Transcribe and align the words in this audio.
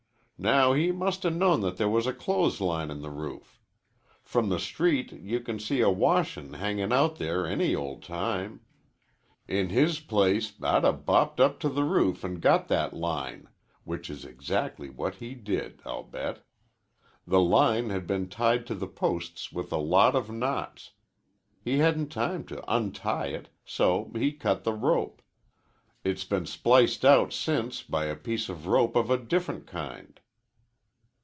Now 0.43 0.73
he 0.73 0.91
must 0.91 1.23
'a' 1.23 1.29
known 1.29 1.61
there 1.75 1.87
was 1.87 2.07
a 2.07 2.13
clothes 2.15 2.59
line 2.59 2.89
on 2.89 3.03
the 3.03 3.11
roof. 3.11 3.59
From 4.23 4.49
the 4.49 4.57
street 4.57 5.11
you 5.11 5.39
can 5.39 5.59
see 5.59 5.81
a 5.81 5.91
washin' 5.91 6.53
hangin' 6.53 6.91
out 6.91 7.17
there 7.17 7.45
any 7.45 7.75
old 7.75 8.01
time. 8.01 8.61
In 9.47 9.69
his 9.69 9.99
place 9.99 10.51
I'd 10.59 10.83
'a' 10.83 10.93
bopped 10.93 11.39
up 11.39 11.59
to 11.59 11.69
the 11.69 11.83
roof 11.83 12.25
an' 12.25 12.39
got 12.39 12.69
that 12.69 12.91
line. 12.95 13.49
Which 13.83 14.09
is 14.09 14.25
exactly 14.25 14.89
what 14.89 15.17
he 15.17 15.35
did, 15.35 15.79
I'll 15.85 16.01
bet. 16.01 16.43
The 17.27 17.39
line 17.39 17.91
had 17.91 18.07
been 18.07 18.27
tied 18.27 18.65
to 18.65 18.73
the 18.73 18.87
posts 18.87 19.51
with 19.51 19.71
a 19.71 19.77
lot 19.77 20.15
of 20.15 20.31
knots. 20.31 20.93
He 21.63 21.77
hadn't 21.77 22.11
time 22.11 22.45
to 22.45 22.63
untie 22.67 23.27
it. 23.27 23.49
So 23.63 24.09
he 24.15 24.31
cut 24.31 24.63
the 24.63 24.73
rope. 24.73 25.21
It's 26.03 26.23
been 26.25 26.47
spliced 26.47 27.05
out 27.05 27.31
since 27.31 27.83
by 27.83 28.05
a 28.05 28.15
piece 28.15 28.49
of 28.49 28.65
rope 28.65 28.95
of 28.95 29.11
a 29.11 29.19
different 29.23 29.67
kind." 29.67 30.17